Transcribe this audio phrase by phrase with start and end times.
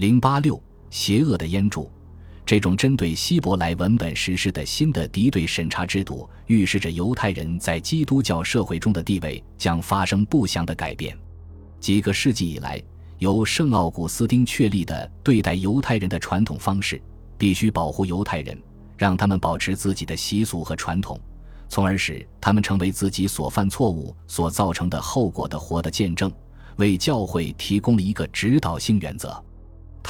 [0.00, 0.58] 零八六，
[0.88, 1.92] 邪恶的烟柱。
[2.46, 11.14] 这种针对希伯来文本实施的新的敌对审查制度，预示着犹太人在基督教社会中的地位将发生不祥的改变。
[11.80, 12.82] 几个世纪以来，
[13.18, 16.98] 由圣奥古斯丁确立的对待犹太人的传统方式，
[17.36, 18.58] 必须保护犹太人，
[18.96, 21.20] 让他们保持自己的习俗和传统，
[21.68, 26.32] 从而使他们成为自己所犯错误所造成的后果的活的见证，
[26.76, 29.30] 为教会提供了一个指导性原则。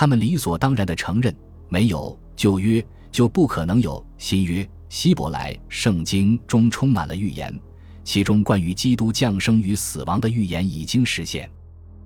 [0.01, 1.37] 他们理所当然地承认，
[1.69, 2.19] 没有。
[2.35, 2.83] 旧约
[3.13, 4.67] 就不可能有新约。
[4.89, 7.55] 希伯来圣经中充满了预言，
[8.03, 11.51] 其中关于基督降生与死亡的预言已经实现，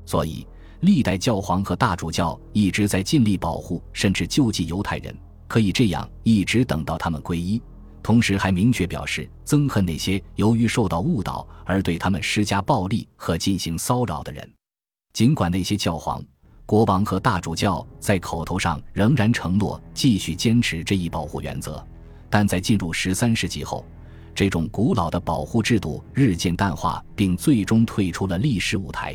[0.04, 0.44] 所以
[0.80, 5.16] 历代教皇和大主教一直在尽力保护甚至救济犹太人，
[5.46, 7.62] 可以这样一直等到他们皈依。
[8.02, 14.52] 同时还明确表示憎恨那些由于受到误导而对他们施加暴力和进行骚扰的人。
[15.12, 16.20] 尽管那些教皇。
[16.66, 21.84] 国王和大主教在口头上仍然承诺继续坚持这一保护原则，
[22.30, 23.84] 但在进入十三世纪后，
[24.34, 29.14] 这种古老的保护制度日渐淡化，并最终退出了历史舞台。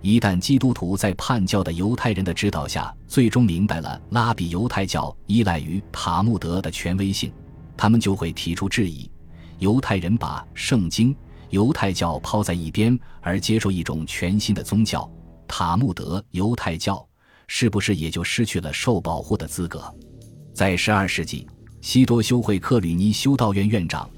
[0.00, 7.30] 一旦基督徒在叛教的犹太人的指导下，最终明白了拉比犹太教依赖于塔木德的权威性，
[7.76, 9.10] 他们就会提出质疑：
[9.58, 11.14] 犹太人把圣经、
[11.50, 15.08] 犹太教抛在一边，而接受一种全新的宗教。
[15.48, 17.04] 塔木德犹太教
[17.48, 19.82] 是不是也就失去了受保护的资格？
[20.54, 21.48] 在十二世纪，
[21.80, 24.08] 西多修会克吕尼修道院院长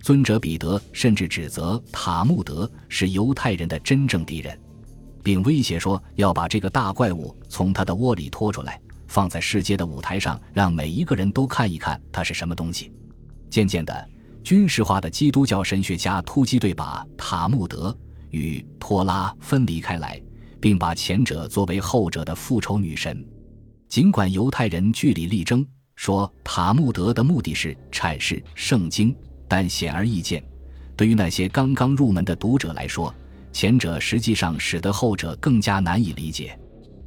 [0.00, 4.58] 尊者彼得甚至指责塔木德是犹太人的真正敌人，
[5.22, 12.92] 并威胁说要把这个大怪物从他的窝里拖出来，放在世界的舞台上，让每一个人都看一看它是什么东西。
[13.50, 14.08] 渐渐的，
[14.42, 17.94] 军事化的基督教神学家突击队把塔木德
[18.30, 20.20] 与托拉分离开来。
[20.60, 23.24] 并把前者作为后者的复仇女神。
[23.88, 29.14] 尽管犹太人据理力争，说塔木德的目的是阐释圣经，
[29.48, 30.44] 但显而易见，
[30.96, 33.14] 对于那些刚刚入门的读者来说，
[33.52, 36.58] 前者实际上使得后者更加难以理解。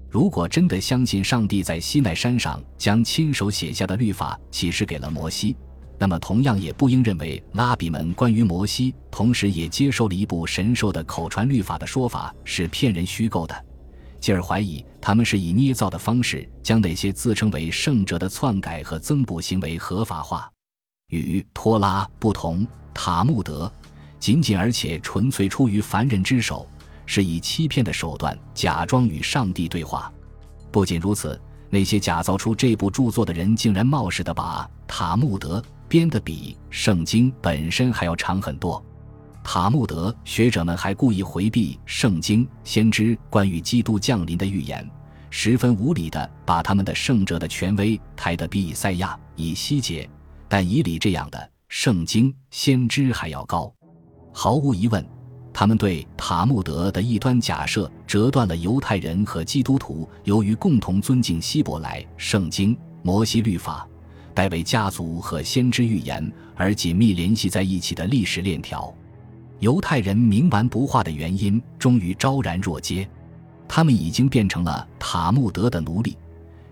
[0.09, 5.55] 如果真的相信上帝在西奈山上将亲手写下的律法启示给了摩西，
[6.01, 13.65] 那么，同样也不应认为拉比们关于摩西同时也接受了一部神授的口传律法的说法是骗人虚构的，
[14.19, 20.51] 继而怀疑他们是以捏造的方式将那些自称为圣者的篡改和增补行为合法化。
[21.09, 23.71] 与托拉不同，塔木德
[24.17, 26.67] 仅仅而且纯粹出于凡人之手，
[27.05, 30.11] 是以欺骗的手段假装与上帝对话。
[30.71, 35.63] 不仅如此，那些假造出这部著作的人竟然冒失的把塔木德。
[35.91, 38.81] 编的比圣经本身还要长很多。
[39.43, 44.89] 塔木德学者们还故意回避圣经先知关于基督降临的预言，
[45.29, 50.09] 十分无理的把他们的圣者的权威抬得比以赛亚、以西结、
[50.47, 53.69] 但以理这样的圣经先知还要高。
[54.31, 55.05] 毫无疑问，
[55.51, 63.85] 他们对塔木德的异端假设折断了犹太人和基督徒由于共同尊敬希伯来圣经、摩西律法。
[64.31, 68.93] 代为家族和先知预言而紧密联系在一起的历史链条，
[69.59, 73.07] 犹太人冥顽不化的原因终于昭然若揭，
[73.67, 76.17] 他们已经变成了塔木德的奴隶，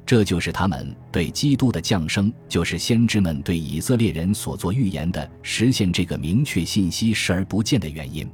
[0.06, 8.28] 这就是他们对基督的降生，就是先知们对以色列人所做预言的实现这个明确信息视而不见的原因。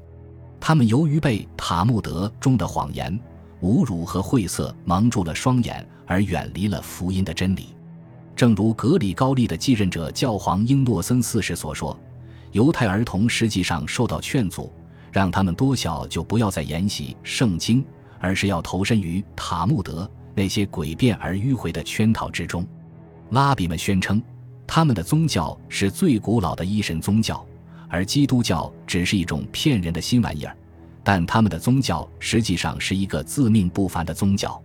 [0.60, 3.20] 他们由于被塔木德中的谎言、
[3.62, 7.68] 侮辱和晦涩蒙住了双眼，而远离了福音的真理。
[8.36, 11.98] 正如格里高利的继任者教皇英诺森四世所说，
[12.52, 14.72] 犹太儿童实际上受到劝阻，
[15.10, 17.84] 让他们多小就不要再研习圣经，
[18.20, 22.68] 而是要投身于塔木德那些诡辩而迂回的圈套之中。
[23.30, 24.22] 拉比们宣称，
[24.68, 27.44] 他们的宗教是最古老的一神宗教，
[27.88, 30.56] 而基督教只是一种骗人的新玩意儿。
[31.06, 34.62] 但他们的宗教实际上是一个自命不凡的宗教。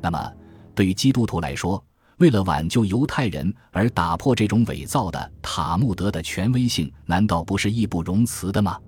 [0.00, 0.32] 那么，
[0.74, 1.82] 对于基督徒来说，
[2.18, 8.78] 为了挽救犹太人而打破这种伪造的塔木德的权威性，难道不是义不容辞的吗？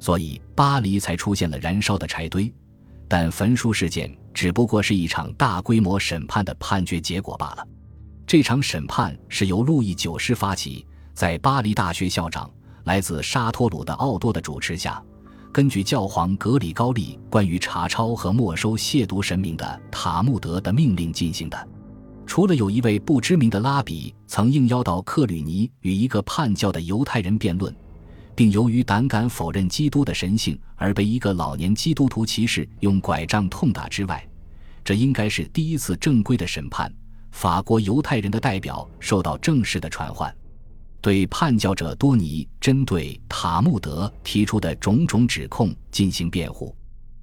[0.00, 2.52] 所以巴黎才出现了燃烧的柴堆，
[3.06, 7.66] 但焚书事件只不过是一场大规模审判的判决结果罢了。
[8.26, 12.50] 这场审判是由路易九世发起，在巴黎大学校长
[12.84, 15.00] 来自沙托鲁的奥多的主持下，
[15.52, 21.68] 根据教皇格里高利关于查抄和没收亵渎神明的塔木德的命令进行的。
[22.26, 27.74] 除了有一位不知名的拉比曾应邀到克吕尼与一个叛教的犹太人辩论，
[28.34, 34.26] 并由于胆敢否认基督的神性而被一个老年基督徒骑士用拐杖痛打之外，
[34.82, 36.92] 这应该是第一次正规的审判。
[37.32, 40.34] 法国犹太人的代表受到正式的传唤，
[41.00, 46.74] 对叛教者多尼针对塔木德提出的种种指控进行辩护。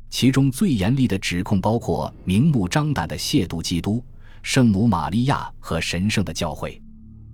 [0.09, 4.03] 其中最严厉的指控包括明目张胆的亵渎基督、
[4.41, 6.81] 圣母玛利亚和神圣的教会。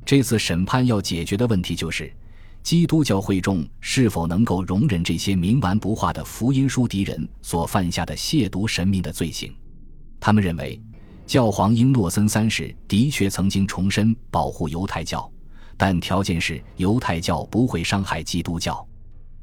[0.05, 2.11] 这次审判要解决的问题就是。
[2.63, 9.53] 基督教会众是否能够容忍这些冥顽不化的福音书敌人所犯下的亵渎神明的罪行？
[10.19, 10.81] 他们认为，
[11.27, 15.31] 教皇英诺森三世的确曾经重申保护犹太教，
[15.77, 18.83] 但条件是犹太教不会伤害基督教。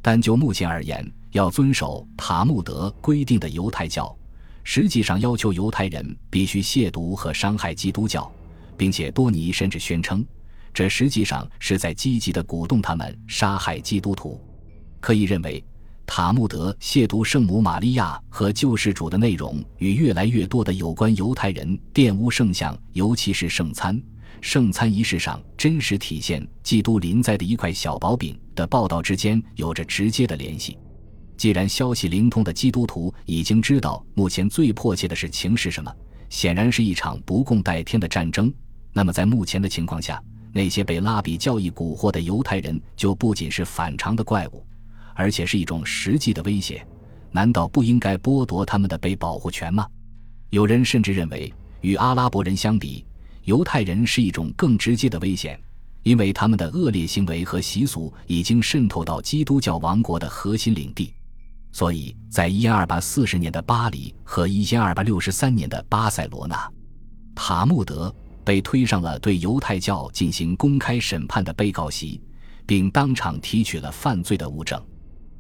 [0.01, 4.13] 但就目前而言，要遵守塔木德规定的犹太教，
[4.65, 8.31] 实际上要求犹太人必须亵渎和伤害基督教，
[8.77, 10.25] 并且多尼甚至宣称。
[10.75, 14.41] 这实际上是在积极地鼓动他们杀害基督徒。
[15.01, 15.63] 可以认为，
[16.07, 24.01] 塔木德亵渎圣母玛利亚和救世主的内容，与越来越多的有关犹太人玷污圣像，尤其是圣餐、
[24.41, 30.79] 圣餐仪式上真实体现基督临在的一块小薄饼的报道之间有着直接的联系。
[31.37, 35.93] 既然消息灵通的基督徒已经知道目前最迫切的事情是什么，
[36.29, 38.53] 显然是一场不共戴天的战争，
[38.93, 44.65] 那么在目前的情况下，那些被拉比教义蛊惑的犹太人就不仅是反常的怪物，
[45.15, 46.87] 而且是一种实际的威胁。
[47.31, 49.87] 难道不应该剥夺他们的被保护权吗？
[50.51, 53.05] 有人甚至认为，与阿拉伯人相比，
[53.45, 55.59] 犹太人是一种更直接的危险，
[56.03, 61.13] 因为他们的恶劣行为和习俗已经渗透到基督教王国的核心领地。
[61.73, 66.71] 所以在一二八四十年的巴黎和一千二百六十三年的巴塞罗那，
[67.35, 68.15] 塔木德。
[68.45, 72.21] 被推上了对犹太教进行公开审判的被告席，
[72.67, 74.85] 并当场提取了犯罪的物证。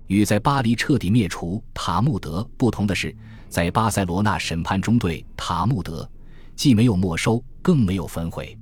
[0.06, 3.12] 与在巴黎彻底灭除塔木德不同的是，
[3.48, 6.08] 在巴塞罗那审判中对塔木德
[6.54, 8.56] 既没有没收，更没有焚毁。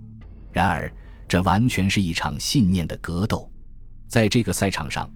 [0.53, 0.91] 然而，
[1.29, 3.47] 这完全是一场信念的格斗。
[4.09, 5.07] 在这个赛场上，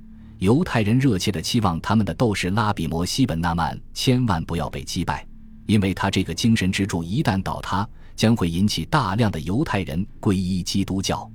[0.45, 5.27] 犹太人热切地期望他们的斗士拉比摩西本纳曼千万不要被击败，
[5.65, 7.89] 因为他这个精神支柱一旦倒塌。
[8.15, 11.29] 将会引起大量的犹太人皈依基督教。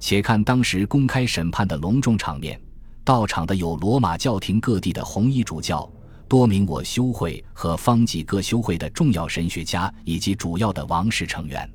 [0.00, 2.58] 且看当时公开审判的隆重场面，
[3.04, 5.86] 到场的有罗马教廷各地的红衣主教、
[6.26, 11.68] 多名我修会和方济各修会的重要神学家以及主要的王室成员。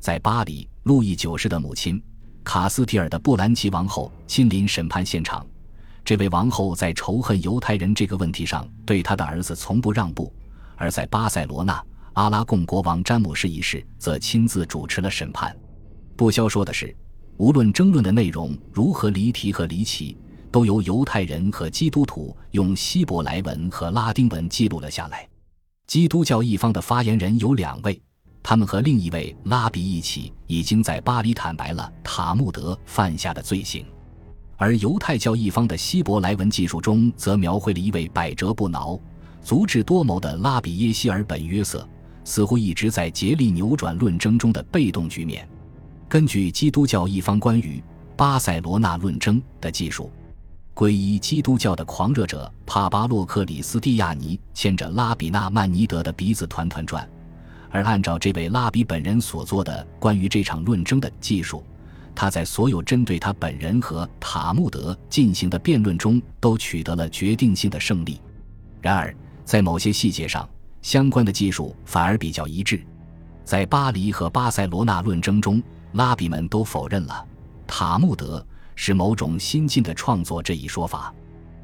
[0.00, 2.02] 在巴黎，路易九世的母亲
[2.42, 5.46] 卡斯提尔的布兰奇王后亲临审判现场。
[6.04, 10.32] 这位王后在仇恨犹太人这个问题上，对她的儿子从不让步。
[10.76, 11.82] 而在巴塞罗那。
[12.14, 15.56] 阿拉贡国王詹姆士一世则亲自主持了审判。
[16.14, 16.94] 不消说的是，
[17.38, 20.14] 无论争论的内容如何离题和离奇，
[20.50, 25.26] 都由犹太人和基督徒用希伯来文和拉丁文记录了下来。
[25.86, 27.98] 基督教一方的发言人有两位，
[28.42, 33.82] 他们和另一位拉比一起已经在巴黎坦白了塔木德犯下的罪行；
[34.56, 38.98] 而犹太教一方的希伯来文记述中则描绘了一位百折不挠、
[39.42, 41.88] 足智多谋的拉比耶希尔本约瑟。
[42.24, 45.48] 似乎一直在竭力扭转论争中的被动局面。
[46.08, 47.82] 根据基督教一方关于
[48.16, 50.08] 巴塞罗那论争的技术，
[50.72, 57.04] 皈依基督教的狂热者帕巴洛克里斯蒂亚尼牵着拉比纳曼尼德的鼻子团团转，
[57.70, 61.64] 而按照这位拉比本人所做的关于这场论争的技术，
[62.14, 68.20] 他在所有针对他本人和塔木德进行的辩论中都取得了决定性的胜利。
[68.80, 69.14] 然而，
[69.44, 70.48] 在某些细节上，
[70.82, 72.82] 相关的技术反而比较一致，
[73.44, 77.26] 在巴黎和巴塞罗那论争中，拉比们都否认了
[77.66, 81.14] 塔木德是某种新进的创作这一说法。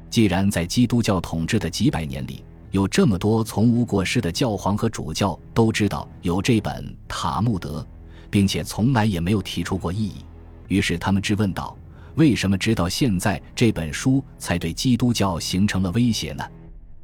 [0.09, 7.85] 既然在基督教统治的几百年里，有这么多从无过失的教皇和主教都知道有这本塔木德，
[8.29, 10.25] 并且从来也没有提出过异议，
[10.69, 11.77] 于是他们质问道：
[12.15, 16.43] 为什么直到现在这本书才对基督教形成了威胁呢？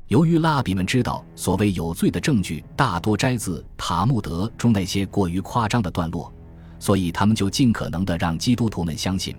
[0.07, 6.31] 由于拉比们知道所谓有罪的证据大多摘自塔木德中那些过于夸张的段落，
[6.79, 9.35] 所以他们就尽可能的让基督徒们相信，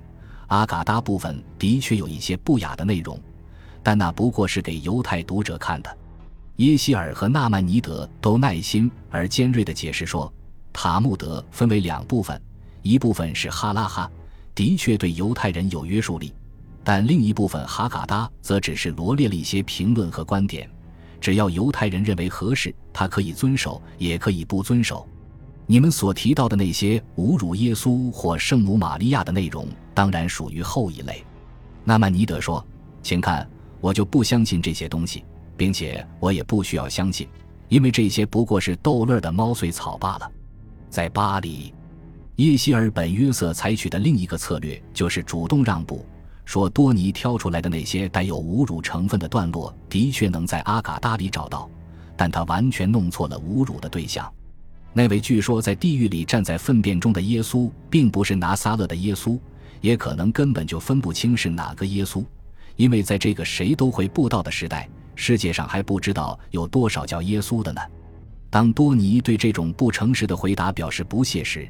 [0.49, 3.19] 阿嘎达部分的确有一些不雅的内容，
[3.83, 5.99] 但那不过是给犹太读者看的。
[6.57, 10.33] 耶希尔和纳曼尼德都耐心而尖锐的解释说，
[10.73, 12.41] 塔木德分为两部分，
[12.87, 14.11] 一部分是哈拉哈，
[14.55, 16.33] 的确对犹太人有约束力。
[16.85, 20.71] 但另一部分哈嘎达则只是罗列了一些评论和观点，
[21.21, 25.05] 只要犹太人认为合适，他可以遵守，也可以不遵守。
[25.67, 31.25] 你们所提到的那些侮辱耶稣或圣母玛利亚的内容，当然属于后一类。
[31.83, 32.65] 纳曼尼德说
[33.03, 33.49] ：“请看，
[33.81, 35.25] 我就不相信这些东西，
[35.57, 37.29] 并且我也不需要相信，
[37.69, 40.31] 因为这些不过是逗乐的猫碎草罢了。
[40.89, 41.75] 在巴黎，
[42.37, 46.05] 耶希尔本约瑟采取的另一个策略就是主动让步，
[46.45, 51.67] 说多尼挑出来的那些带有侮辱成分的段落的确能在阿嘎达里找到，
[52.15, 54.31] 但他完全弄错了侮辱的对象。
[54.93, 59.39] 那位据说在地狱里站在粪便中的耶稣，并不是拿撒勒的耶稣，
[59.81, 62.23] 也可能根本就分不清是哪个耶稣，
[62.77, 67.81] 因为在这个谁都会布道的时代，世界上还不知道有多少叫耶稣的呢。
[68.51, 71.67] 当多尼对这种不诚实的回答表示不屑时，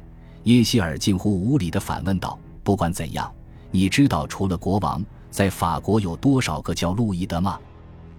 [0.47, 3.29] 耶希尔近乎无礼地反问道：“不管怎样，
[3.69, 7.59] 你知道除了国王，在法国有多少个叫路易的吗？”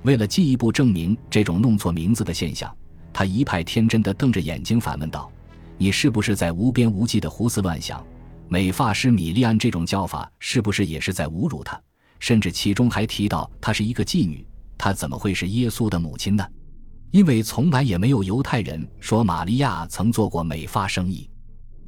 [0.04, 2.70] 为了进一步证明这种弄错名字的现象。
[3.14, 5.32] 他一派天真的瞪着眼睛反问道
[5.78, 8.04] ：“你是不是在无边无际的胡思乱想？
[8.46, 11.80] 美发师米利安这种叫法是不是也是在侮辱他？
[12.20, 16.46] 甚至其中还提到她是一个妓女，她怎么会是耶稣的母亲呢？
[17.10, 21.26] 因为从来也没有犹太人说玛利亚曾做过美发生意。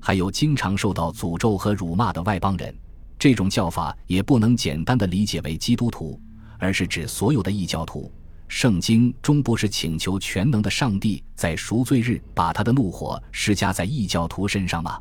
[0.01, 2.75] 还有经常受到诅咒和辱骂的外邦人，
[3.19, 6.21] 这种叫法也不能简单的理解为基督徒，
[6.59, 8.11] 而是指所有的异教徒。”
[8.49, 14.99] 圣经终不是请求全能的上帝在赎罪日把他的怒火施加在异教徒身上吗？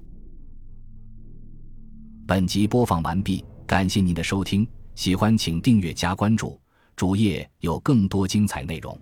[2.28, 6.62] 本集播放完毕，感谢您的收听，喜欢请订阅加关注，
[6.96, 8.96] 主页有更多精彩内容。